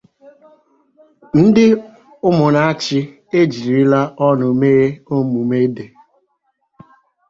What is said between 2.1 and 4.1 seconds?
Umunnachi Ejirila